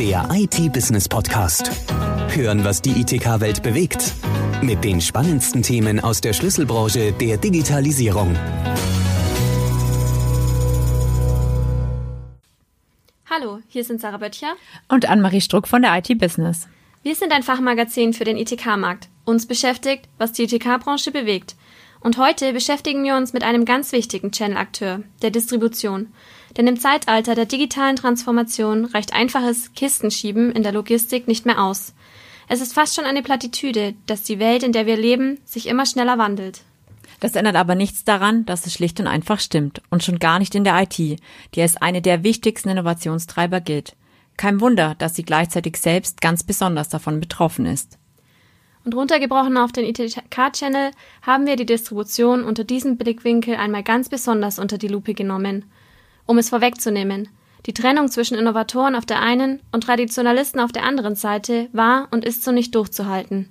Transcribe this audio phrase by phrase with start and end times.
[0.00, 1.70] Der IT-Business-Podcast.
[2.34, 4.14] Hören, was die ITK-Welt bewegt.
[4.62, 8.34] Mit den spannendsten Themen aus der Schlüsselbranche der Digitalisierung.
[13.28, 14.54] Hallo, hier sind Sarah Böttcher
[14.88, 16.66] und Anne-Marie Struck von der IT-Business.
[17.02, 19.10] Wir sind ein Fachmagazin für den ITK-Markt.
[19.26, 21.56] Uns beschäftigt, was die ITK-Branche bewegt.
[22.00, 26.08] Und heute beschäftigen wir uns mit einem ganz wichtigen Channel-Akteur, der Distribution.
[26.56, 31.94] Denn im Zeitalter der digitalen Transformation reicht einfaches Kistenschieben in der Logistik nicht mehr aus.
[32.48, 35.86] Es ist fast schon eine Plattitüde, dass die Welt, in der wir leben, sich immer
[35.86, 36.62] schneller wandelt.
[37.20, 39.82] Das ändert aber nichts daran, dass es schlicht und einfach stimmt.
[39.90, 43.94] Und schon gar nicht in der IT, die als eine der wichtigsten Innovationstreiber gilt.
[44.36, 47.98] Kein Wunder, dass sie gleichzeitig selbst ganz besonders davon betroffen ist.
[48.84, 54.58] Und runtergebrochen auf den ITK-Channel haben wir die Distribution unter diesem Blickwinkel einmal ganz besonders
[54.58, 55.66] unter die Lupe genommen.
[56.30, 57.28] Um es vorwegzunehmen,
[57.66, 62.24] die Trennung zwischen Innovatoren auf der einen und Traditionalisten auf der anderen Seite war und
[62.24, 63.48] ist so nicht durchzuhalten.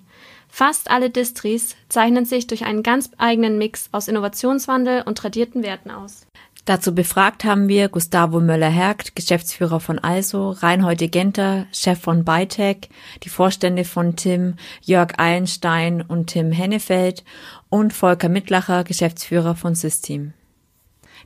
[0.47, 5.91] Fast alle Distris zeichnen sich durch einen ganz eigenen Mix aus Innovationswandel und tradierten Werten
[5.91, 6.25] aus.
[6.63, 12.87] Dazu befragt haben wir Gustavo Möller-Hergt, Geschäftsführer von Also, Reinhold Genter, Chef von Bytech,
[13.23, 17.25] die Vorstände von Tim, Jörg Eilenstein und Tim Hennefeld
[17.67, 20.31] und Volker Mittlacher, Geschäftsführer von System.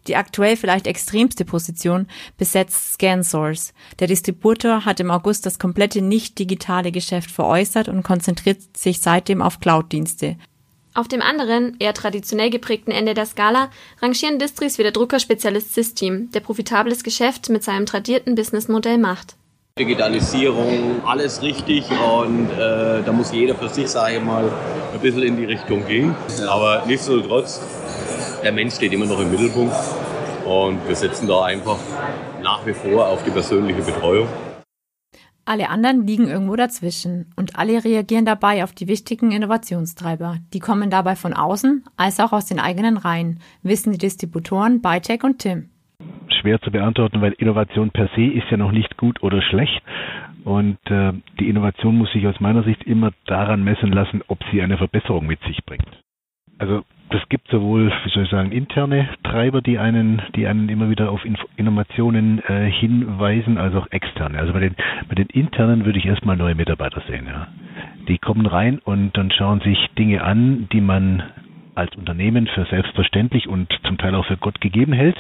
[0.08, 3.74] Die aktuell vielleicht extremste Position besetzt ScanSource.
[4.00, 9.42] Der Distributor hat im August das komplette nicht digitale Geschäft veräußert und konzentriert sich seitdem
[9.42, 10.38] auf Cloud-Dienste.
[10.96, 16.30] Auf dem anderen, eher traditionell geprägten Ende der Skala rangieren Distris wie der Druckerspezialist System,
[16.32, 19.36] der profitables Geschäft mit seinem tradierten Businessmodell macht.
[19.80, 24.52] Digitalisierung, alles richtig und äh, da muss jeder für sich, sage ich mal,
[24.94, 26.14] ein bisschen in die Richtung gehen.
[26.48, 27.60] Aber nichtsdestotrotz
[28.44, 29.74] der Mensch steht immer noch im Mittelpunkt
[30.46, 31.78] und wir setzen da einfach
[32.42, 34.28] nach wie vor auf die persönliche Betreuung.
[35.46, 40.38] Alle anderen liegen irgendwo dazwischen und alle reagieren dabei auf die wichtigen Innovationstreiber.
[40.54, 45.24] Die kommen dabei von außen als auch aus den eigenen Reihen, wissen die Distributoren Bytech
[45.24, 45.70] und Tim.
[46.42, 49.82] Schwer zu beantworten, weil Innovation per se ist ja noch nicht gut oder schlecht.
[50.46, 54.62] Und äh, die Innovation muss sich aus meiner Sicht immer daran messen lassen, ob sie
[54.62, 55.88] eine Verbesserung mit sich bringt.
[56.58, 56.84] Also
[57.34, 61.26] gibt sowohl, wie soll ich sagen, interne Treiber, die einen, die einen immer wieder auf
[61.26, 64.38] Inf Innovationen äh, hinweisen, als auch externe.
[64.38, 64.76] Also bei den,
[65.10, 67.26] bei den internen würde ich erstmal neue Mitarbeiter sehen.
[67.26, 67.48] Ja.
[68.08, 71.24] Die kommen rein und dann schauen sich Dinge an, die man
[71.74, 75.18] als Unternehmen für selbstverständlich und zum Teil auch für Gott gegeben hält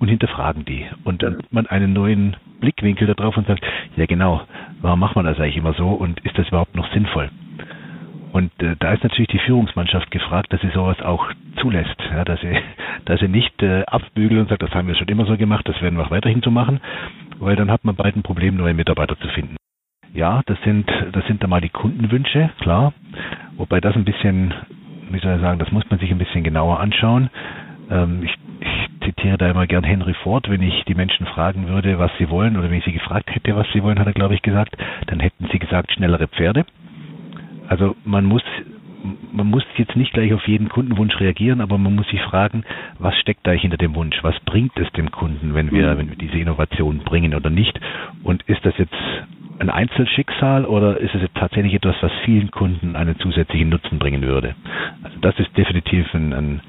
[0.00, 0.84] und hinterfragen die.
[1.04, 4.40] Und dann hat man einen neuen Blickwinkel darauf und sagt, ja genau,
[4.80, 7.30] warum macht man das eigentlich immer so und ist das überhaupt noch sinnvoll?
[8.32, 11.30] Und äh, da ist natürlich die Führungsmannschaft gefragt, dass sie sowas auch
[11.62, 12.56] zulässt, ja, dass sie,
[13.06, 15.80] dass sie nicht äh, abbügelt und sagt, das haben wir schon immer so gemacht, das
[15.80, 16.80] werden wir auch weiterhin so machen,
[17.38, 19.56] weil dann hat man bald ein Problem, neue Mitarbeiter zu finden.
[20.12, 22.92] Ja, das sind, das sind da mal die Kundenwünsche, klar,
[23.56, 24.52] wobei das ein bisschen,
[25.10, 27.30] wie soll ich sagen, das muss man sich ein bisschen genauer anschauen.
[27.90, 31.98] Ähm, ich, ich zitiere da immer gern Henry Ford, wenn ich die Menschen fragen würde,
[31.98, 34.34] was sie wollen, oder wenn ich sie gefragt hätte, was sie wollen, hat er, glaube
[34.34, 36.66] ich, gesagt, dann hätten sie gesagt, schnellere Pferde
[37.72, 38.42] also man muss
[39.32, 42.64] man muss jetzt nicht gleich auf jeden Kundenwunsch reagieren, aber man muss sich fragen,
[42.98, 44.16] was steckt da hinter dem Wunsch?
[44.22, 45.98] Was bringt es dem Kunden, wenn wir, mhm.
[45.98, 47.78] wenn wir diese Innovation bringen oder nicht?
[48.22, 48.94] Und ist das jetzt
[49.58, 54.22] ein Einzelschicksal oder ist es jetzt tatsächlich etwas, was vielen Kunden einen zusätzlichen Nutzen bringen
[54.22, 54.54] würde?
[55.02, 56.60] Also das ist definitiv ein, ein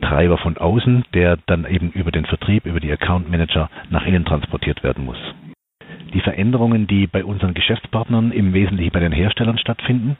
[0.00, 4.24] Treiber von außen, der dann eben über den Vertrieb, über die Account Manager nach innen
[4.24, 5.18] transportiert werden muss
[6.16, 10.16] die Veränderungen, die bei unseren Geschäftspartnern im Wesentlichen bei den Herstellern stattfinden,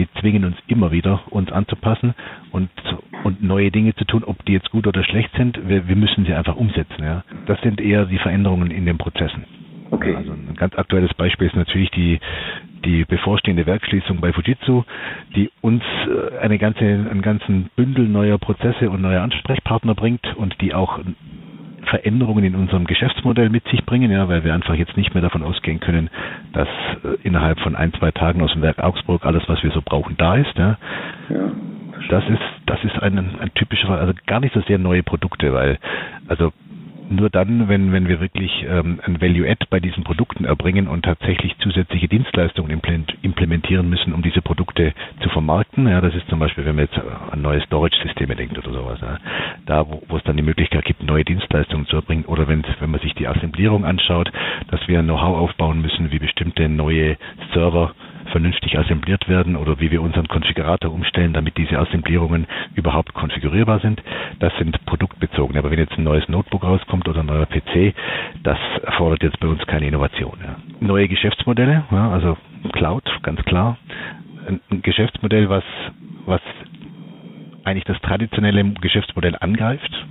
[0.00, 2.14] die zwingen uns immer wieder, uns anzupassen
[2.52, 2.70] und,
[3.22, 5.68] und neue Dinge zu tun, ob die jetzt gut oder schlecht sind.
[5.68, 7.04] Wir, wir müssen sie einfach umsetzen.
[7.04, 7.22] Ja.
[7.44, 9.44] Das sind eher die Veränderungen in den Prozessen.
[9.90, 10.14] Okay.
[10.14, 12.18] Also ein ganz aktuelles Beispiel ist natürlich die,
[12.86, 14.84] die bevorstehende Werkschließung bei Fujitsu,
[15.36, 20.58] die uns äh, eine ganze, einen ganzen Bündel neuer Prozesse und neuer Ansprechpartner bringt und
[20.62, 20.98] die auch
[21.90, 25.42] Veränderungen in unserem Geschäftsmodell mit sich bringen, ja, weil wir einfach jetzt nicht mehr davon
[25.42, 26.08] ausgehen können,
[26.52, 26.68] dass
[27.04, 30.16] äh, innerhalb von ein, zwei Tagen aus dem Werk Augsburg alles, was wir so brauchen,
[30.16, 30.56] da ist.
[30.56, 30.78] Ja.
[31.28, 31.50] ja
[32.08, 35.78] das ist, das ist ein, ein typischer, also gar nicht so sehr neue Produkte, weil,
[36.28, 36.52] also
[37.10, 41.56] nur dann, wenn, wenn wir wirklich ähm, ein Value-Add bei diesen Produkten erbringen und tatsächlich
[41.58, 42.80] zusätzliche Dienstleistungen
[43.22, 45.88] implementieren müssen, um diese Produkte zu vermarkten.
[45.88, 46.98] Ja, das ist zum Beispiel, wenn man jetzt
[47.30, 49.00] an neue Storage-Systeme denkt oder sowas.
[49.00, 49.18] Ja,
[49.66, 52.24] da, wo, es dann die Möglichkeit gibt, neue Dienstleistungen zu erbringen.
[52.26, 54.30] Oder wenn, wenn man sich die Assemblierung anschaut,
[54.68, 57.16] dass wir Know-how aufbauen müssen, wie bestimmte neue
[57.52, 57.92] Server
[58.30, 64.02] vernünftig assembliert werden oder wie wir unseren Konfigurator umstellen, damit diese Assemblierungen überhaupt konfigurierbar sind.
[64.38, 65.56] Das sind produktbezogen.
[65.56, 67.94] Aber wenn jetzt ein neues Notebook rauskommt oder ein neuer PC,
[68.42, 70.38] das erfordert jetzt bei uns keine Innovation.
[70.42, 70.56] Ja.
[70.80, 72.36] Neue Geschäftsmodelle, ja, also
[72.72, 73.76] Cloud, ganz klar.
[74.46, 75.64] Ein, Geschäftsmodell, was,
[76.26, 76.40] was
[77.64, 80.06] eigentlich das traditionelle Geschäftsmodell angreift,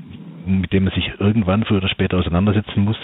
[0.45, 2.97] mit dem man sich irgendwann früher oder später auseinandersetzen muss.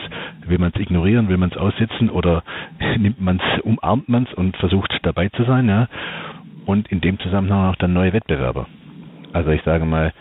[0.46, 2.44] Will man es ignorieren, will man es aussetzen oder
[2.98, 5.88] nimmt man es, umarmt man es und versucht dabei zu sein, ja.
[6.66, 8.68] Und in dem Zusammenhang auch dann neue Wettbewerber.
[9.34, 10.14] Also ich sage mal,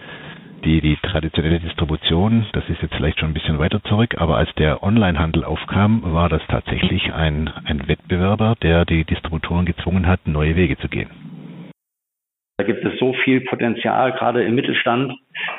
[0.65, 4.53] die, die traditionelle Distribution, das ist jetzt vielleicht schon ein bisschen weiter zurück, aber als
[4.55, 10.57] der Onlinehandel aufkam, war das tatsächlich ein, ein Wettbewerber, der die Distributoren gezwungen hat, neue
[10.57, 11.11] Wege zu gehen.
[12.57, 15.13] Da gibt es so viel Potenzial, gerade im Mittelstand,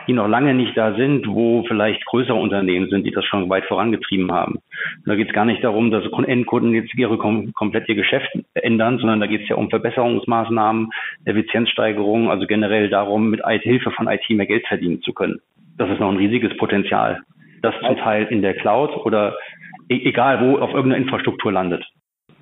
[0.08, 3.66] die noch lange nicht da sind, wo vielleicht größere Unternehmen sind, die das schon weit
[3.66, 4.60] vorangetrieben haben.
[5.06, 9.20] da geht es gar nicht darum, dass Endkunden jetzt ihre komplett ihr Geschäft ändern, sondern
[9.20, 10.90] da geht es ja um Verbesserungsmaßnahmen,
[11.26, 15.42] Effizienzsteigerung, also generell darum, mit Hilfe von IT mehr Geld verdienen zu können.
[15.78, 17.22] Das ist noch ein riesiges Potenzial,
[17.62, 19.36] das zum Teil in der Cloud oder
[19.90, 21.86] e-, egal wo auf irgendeiner Infrastruktur landet.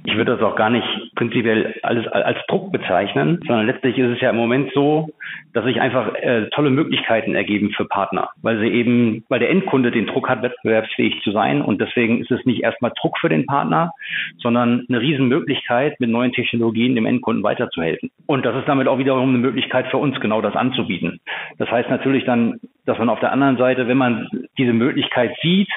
[0.06, 0.86] Ich würde das auch gar nicht
[1.16, 5.10] prinzipiell alles als Druck bezeichnen, sondern letztlich ist es ja im Moment so,
[5.54, 9.92] dass sich einfach äh, tolle Möglichkeiten ergeben für Partner, weil sie eben, weil der Endkunde
[9.92, 13.46] den Druck hat, wettbewerbsfähig zu sein und deswegen ist es nicht erstmal Druck für den
[13.46, 13.92] Partner,
[14.40, 18.12] sondern eine Riesenmöglichkeit, mit neuen Technologien dem Endkunden weiterzuhelfen.
[18.26, 21.20] Und das ist damit auch wiederum eine Möglichkeit für uns, genau das anzubieten.
[21.60, 24.28] Das heißt natürlich dann, dass man auf der anderen Seite, wenn man
[24.58, 25.70] diese Möglichkeit sieht,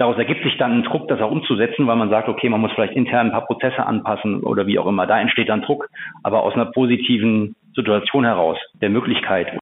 [0.00, 2.72] daraus ergibt sich dann ein Druck, das auch umzusetzen, weil man sagt, okay, man muss
[2.72, 5.06] vielleicht intern ein paar Prozesse anpassen oder wie auch immer.
[5.06, 5.88] Da entsteht dann Druck,
[6.22, 9.58] aber aus einer positiven Situation heraus, der Möglichkeit.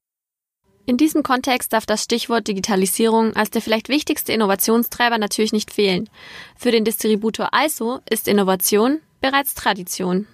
[0.85, 6.09] In diesem Kontext darf das Stichwort Digitalisierung als der vielleicht wichtigste Innovationstreiber natürlich nicht fehlen.
[6.57, 10.25] Für den Distributor ISO ist Innovation bereits Tradition.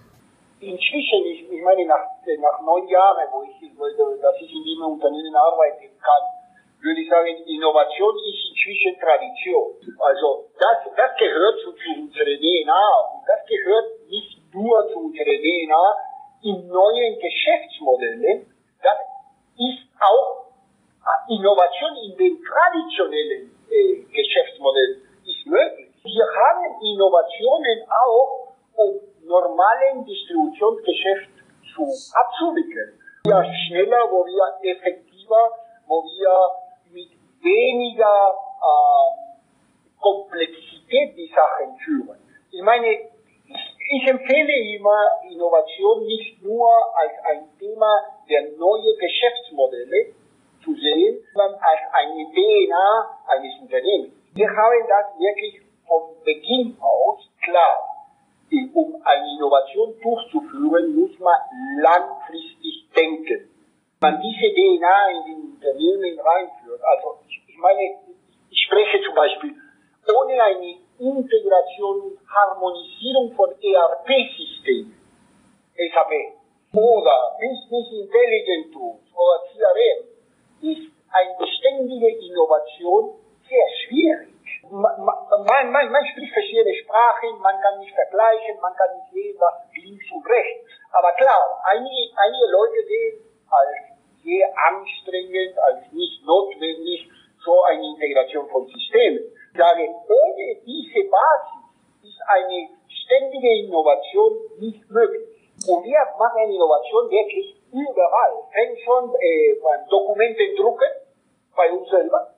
[0.61, 2.05] Inzwischen, ich, ich meine, nach,
[2.39, 3.57] nach neun Jahren, wo ich,
[4.21, 6.34] dass ich in diesem Unternehmen arbeiten kann,
[6.85, 9.73] würde ich sagen, Innovation ist inzwischen Tradition.
[9.97, 15.33] Also das, das gehört zu, zu unserer DNA und das gehört nicht nur zu unserer
[15.33, 15.85] DNA
[16.45, 18.45] in neuen Geschäftsmodellen.
[18.85, 19.01] Das
[19.57, 20.45] ist auch
[21.27, 25.89] Innovation in den traditionellen äh, Geschäftsmodellen ist möglich.
[26.05, 31.33] Wir haben Innovationen auch, um normalen Distributionsgeschäft
[31.73, 31.81] zu
[32.13, 32.93] abzuwickeln.
[33.25, 35.49] Wir schneller, wo wir effektiver,
[35.87, 36.64] wo wir
[37.45, 42.19] weniger äh, Komplexität die Sachen führen.
[42.51, 50.13] Ich meine, ich empfehle immer Innovation nicht nur als ein Thema der neuen Geschäftsmodelle
[50.63, 54.13] zu sehen, sondern als eine DNA eines Unternehmens.
[54.33, 57.89] Wir haben das wirklich von Beginn aus klar.
[58.73, 61.35] Um eine Innovation durchzuführen, muss man
[61.81, 63.49] langfristig denken.
[63.99, 66.81] Man diese DNA in die Unternehmen reinführt.
[66.83, 67.19] Also
[67.55, 67.95] ich meine,
[68.51, 69.55] ich spreche zum Beispiel,
[70.11, 74.91] ohne eine Integration und Harmonisierung von ERP-Systemen,
[75.71, 76.11] SAP,
[76.75, 79.99] oder Business Intelligence Tools oder CRM,
[80.67, 83.15] ist eine beständige Innovation
[83.47, 84.35] sehr schwierig.
[84.69, 89.37] Man, man, man, man spricht verschiedene Sprachen, man kann nicht vergleichen, man kann nicht sehen,
[89.39, 90.67] was links und rechts.
[90.91, 93.15] Aber klar, einige, einige Leute sehen
[93.47, 97.07] als sehr anstrengend, als nicht notwendig,
[97.45, 99.23] so eine Integration von Systemen.
[99.53, 101.61] Ich sage, ohne diese Basis
[102.03, 105.29] ist eine ständige Innovation nicht möglich.
[105.69, 108.33] Und wir machen Innovation wirklich überall.
[108.51, 110.89] Fängt schon äh, beim Dokumentendrucken
[111.55, 112.33] bei uns selber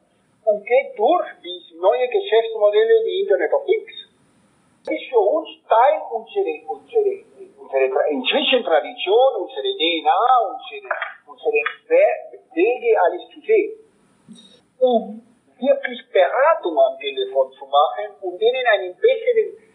[0.45, 3.91] und geht durch bis neue Geschäftsmodelle wie Internet of Things.
[4.85, 7.17] Das ist für uns Teil unserer, unserer,
[7.59, 10.87] unserer inzwischen Tradition, unsere DNA, unsere,
[11.27, 11.59] unsere
[12.53, 13.87] Wege, alles zu sehen
[14.79, 15.21] um
[15.59, 19.67] wirklich Beratung am Telefon zu machen, um denen einen besseren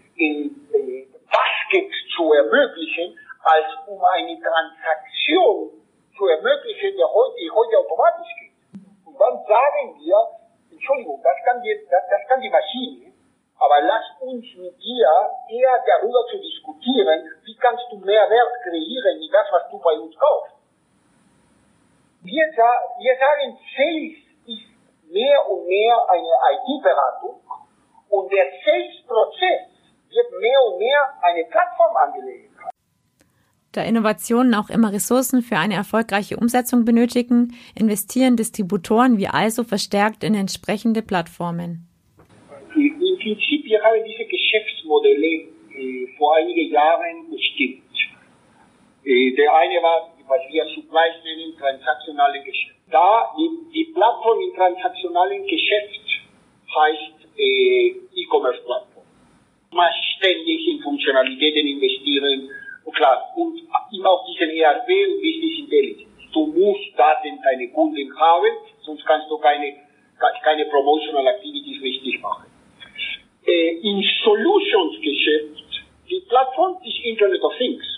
[1.26, 5.82] Basket zu ermöglichen, als um eine Transaktion
[6.16, 8.54] zu ermöglichen, die heute, heute automatisch geht.
[9.06, 10.16] Und dann sagen wir,
[10.70, 13.12] Entschuldigung, das kann die, das, das kann die Maschine,
[13.58, 15.10] aber lass uns mit dir
[15.50, 19.98] eher darüber zu diskutieren, wie kannst du mehr Wert kreieren in das, was du bei
[19.98, 20.54] uns kaufst.
[22.22, 24.21] Wir, wir sagen, Sales
[25.12, 27.40] mehr und mehr eine IT-Beratung
[28.08, 29.72] und der Sales-Prozess
[30.08, 32.72] wird mehr und mehr eine Plattformangelegenheit.
[33.72, 40.24] Da Innovationen auch immer Ressourcen für eine erfolgreiche Umsetzung benötigen, investieren Distributoren wie also verstärkt
[40.24, 41.88] in entsprechende Plattformen.
[42.76, 47.82] Im Prinzip, wir haben diese Geschäftsmodelle äh, vor einigen Jahren bestimmt.
[49.04, 52.76] Äh, der eine war, was wir Supplies nennen, transaktionale Geschäft.
[52.90, 56.00] Da die, die Plattform im transaktionalen Geschäft
[56.74, 59.04] heißt äh, E-Commerce-Plattform.
[59.72, 62.50] Man ständig in Funktionalitäten investieren,
[62.94, 63.58] klar, und
[63.92, 66.32] immer auf diesen ERP und Business Intelligence.
[66.32, 68.52] Du musst Daten deine Kunden haben,
[68.82, 69.74] sonst kannst du keine,
[70.42, 72.46] keine Promotional Activities richtig machen.
[73.46, 77.91] Äh, Im Solutions-Geschäft, die Plattform ist Internet of Things.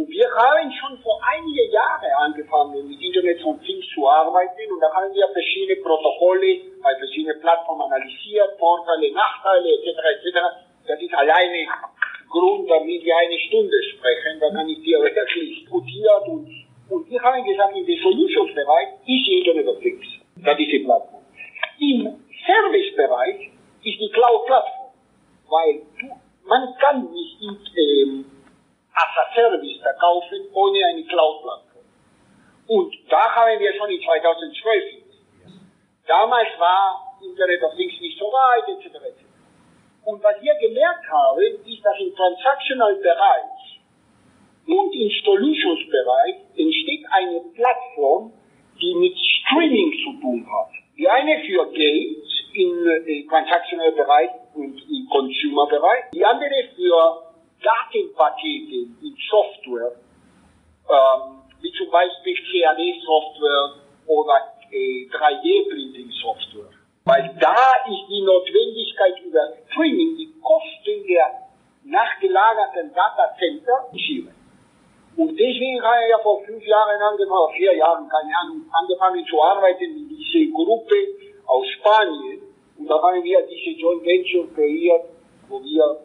[0.00, 4.72] Und wir haben schon vor einigen Jahren angefangen, mit Internet of Things zu arbeiten.
[4.72, 10.00] Und da haben wir verschiedene Protokolle bei verschiedenen Plattformen analysiert, Vorteile, Nachteile etc.
[10.16, 10.40] etc.
[10.88, 11.68] Das ist alleine
[12.30, 14.40] Grund, damit wir eine Stunde sprechen.
[14.40, 16.48] Da kann ich dir wirklich diskutiert und
[16.88, 20.06] und wir haben gesagt, in dem Solutions-Bereich ist Internet of Things.
[20.42, 21.22] Das ist die Plattform.
[21.78, 23.52] Im Service-Bereich
[23.84, 24.90] ist die Cloud-Plattform.
[25.46, 26.08] Weil du,
[26.48, 27.38] man kann nicht
[27.76, 28.24] ähm,
[28.94, 31.84] as a Service verkaufen ohne eine Cloud-Plattform.
[32.66, 35.00] Und da haben wir schon in 2012
[36.10, 38.96] Damals war Internet of Things nicht so weit, etc.
[38.96, 39.22] etc.
[40.04, 43.78] Und was wir gemerkt haben, ist, dass im Transactional-Bereich
[44.66, 48.32] und im Solutions-Bereich entsteht eine Plattform,
[48.82, 50.70] die mit Streaming zu tun hat.
[50.98, 57.29] Die eine für Geld im, im Transactional-Bereich und im Consumer-Bereich, die andere für
[57.62, 59.92] Datenpakete in Software,
[60.88, 63.74] ähm, wie zum Beispiel CAD-Software
[64.06, 66.70] oder äh, 3D-Printing-Software.
[67.04, 67.56] Weil da
[67.88, 69.40] ist die Notwendigkeit über
[69.70, 71.48] Streaming, die Kosten der
[71.84, 74.34] nachgelagerten Datacenter schieben.
[75.16, 79.42] Und deswegen habe ich ja vor fünf Jahren angefangen, vier Jahren, keine Ahnung, angefangen zu
[79.42, 80.94] arbeiten in diese Gruppe
[81.46, 82.42] aus Spanien.
[82.78, 85.04] Und da haben wir diese Joint Venture kreiert,
[85.48, 85.98] wo wir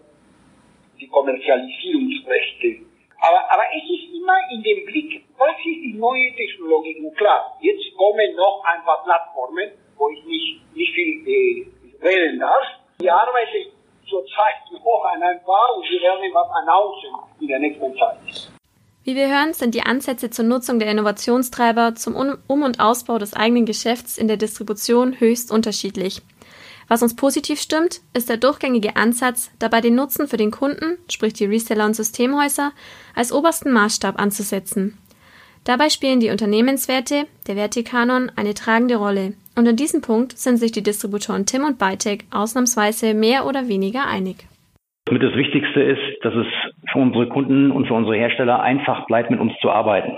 [0.99, 2.85] die Kommerzialisierungsrechte.
[3.19, 6.99] Aber, aber es ist immer in dem Blick, was ist die neue Technologie?
[6.99, 11.65] Und klar, jetzt kommen noch ein paar Plattformen, wo ich nicht, nicht viel äh,
[12.01, 12.65] wählen darf.
[12.99, 13.71] Wir arbeiten
[14.07, 17.09] zurzeit noch an ein paar und wir werden was announcen
[17.41, 18.51] in der nächsten Zeit.
[19.03, 23.35] Wie wir hören, sind die Ansätze zur Nutzung der Innovationstreiber zum Um- und Ausbau des
[23.35, 26.21] eigenen Geschäfts in der Distribution höchst unterschiedlich.
[26.87, 31.33] Was uns positiv stimmt, ist der durchgängige Ansatz, dabei den Nutzen für den Kunden, sprich
[31.33, 32.71] die Reseller und Systemhäuser,
[33.15, 34.97] als obersten Maßstab anzusetzen.
[35.63, 39.33] Dabei spielen die Unternehmenswerte, der Wertekanon, eine tragende Rolle.
[39.57, 44.05] Und in diesem Punkt sind sich die Distributoren Tim und Bytec ausnahmsweise mehr oder weniger
[44.05, 44.47] einig.
[45.09, 46.45] Mit das Wichtigste ist, dass es
[46.91, 50.17] für unsere Kunden und für unsere Hersteller einfach bleibt, mit uns zu arbeiten.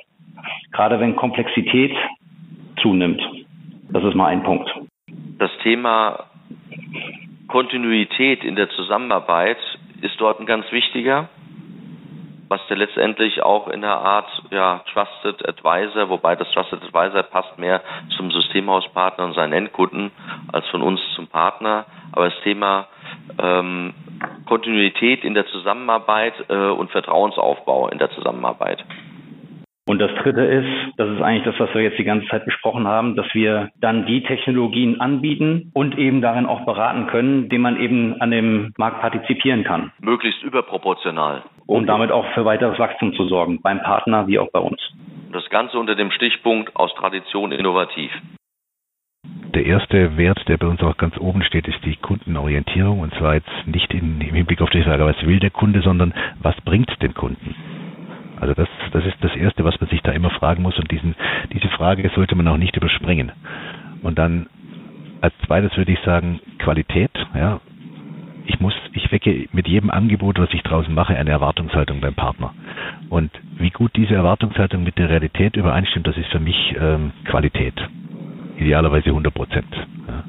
[0.73, 1.91] Gerade wenn Komplexität
[2.81, 3.21] zunimmt.
[3.89, 4.69] Das ist mal ein Punkt.
[5.39, 6.25] Das Thema
[7.47, 9.57] Kontinuität in der Zusammenarbeit
[10.01, 11.29] ist dort ein ganz wichtiger,
[12.49, 17.57] was der letztendlich auch in der Art ja, Trusted Advisor, wobei das Trusted Advisor passt
[17.57, 17.81] mehr
[18.15, 20.11] zum Systemhauspartner und seinen Endkunden
[20.51, 21.85] als von uns zum Partner.
[22.11, 22.87] Aber das Thema
[23.41, 23.93] ähm,
[24.45, 28.83] Kontinuität in der Zusammenarbeit äh, und Vertrauensaufbau in der Zusammenarbeit.
[29.87, 30.67] Und das Dritte ist,
[30.97, 34.05] das ist eigentlich das, was wir jetzt die ganze Zeit besprochen haben, dass wir dann
[34.05, 38.99] die Technologien anbieten und eben darin auch beraten können, indem man eben an dem Markt
[38.99, 39.93] partizipieren kann.
[40.01, 41.43] Möglichst überproportional.
[41.67, 44.81] Um damit auch für weiteres Wachstum zu sorgen, beim Partner wie auch bei uns.
[45.31, 48.11] Das Ganze unter dem Stichpunkt aus Tradition innovativ.
[49.55, 52.99] Der erste Wert, der bei uns auch ganz oben steht, ist die Kundenorientierung.
[52.99, 56.13] Und zwar jetzt nicht in, im Hinblick auf die Frage, was will der Kunde, sondern
[56.41, 57.55] was bringt den Kunden?
[58.39, 60.77] Also das, das ist das Erste, was man sich da immer fragen muss.
[60.77, 61.15] Und diesen,
[61.53, 63.31] diese Frage sollte man auch nicht überspringen.
[64.03, 64.47] Und dann
[65.21, 67.11] als zweites würde ich sagen Qualität.
[67.33, 67.59] Ja,
[68.45, 72.53] ich muss, ich wecke mit jedem Angebot, was ich draußen mache, eine Erwartungshaltung beim Partner.
[73.09, 77.73] Und wie gut diese Erwartungshaltung mit der Realität übereinstimmt, das ist für mich ähm, Qualität
[78.57, 79.67] idealerweise 100 Prozent.
[80.07, 80.23] Ja.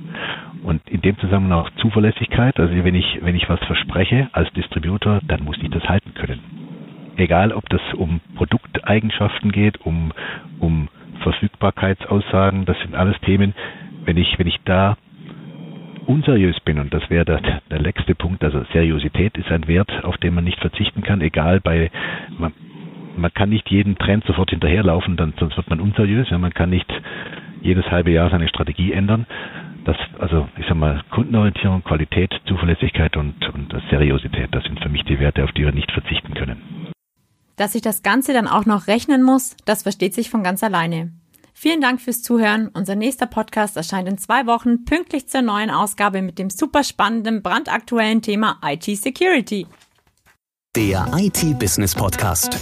[0.65, 2.59] Und in dem Zusammenhang auch Zuverlässigkeit.
[2.59, 6.41] Also wenn ich, wenn ich was verspreche als Distributor, dann muss ich das halten können.
[7.19, 10.13] Egal, ob das um Produkteigenschaften geht, um,
[10.61, 10.89] um
[11.23, 13.55] Verfügbarkeitsaussagen, das sind alles Themen.
[14.05, 14.97] Wenn ich, wenn ich da
[16.07, 20.17] unseriös bin, und das wäre der, der letzte Punkt, also Seriosität ist ein Wert, auf
[20.19, 21.91] den man nicht verzichten kann, egal bei,
[22.39, 22.53] man,
[23.17, 26.31] man kann nicht jeden Trend sofort hinterherlaufen, dann, sonst wird man unseriös.
[26.31, 26.91] Ja, man kann nicht
[27.61, 29.27] jedes halbe Jahr seine Strategie ändern.
[29.85, 35.03] Das, also ich sag mal, Kundenorientierung, Qualität, Zuverlässigkeit und, und Seriosität, das sind für mich
[35.05, 36.89] die Werte, auf die wir nicht verzichten können.
[37.59, 41.13] Dass sich das Ganze dann auch noch rechnen muss, das versteht sich von ganz alleine.
[41.53, 42.69] Vielen Dank fürs Zuhören.
[42.69, 47.43] Unser nächster Podcast erscheint in zwei Wochen pünktlich zur neuen Ausgabe mit dem super spannenden,
[47.43, 49.67] brandaktuellen Thema IT Security.
[50.77, 52.57] Der IT Business Podcast.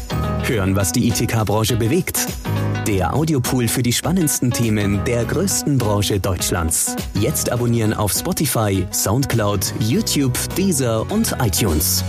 [0.45, 2.27] Hören, was die ITK-Branche bewegt.
[2.87, 6.97] Der Audiopool für die spannendsten Themen der größten Branche Deutschlands.
[7.21, 12.03] Jetzt abonnieren auf Spotify, Soundcloud, YouTube, Deezer und iTunes.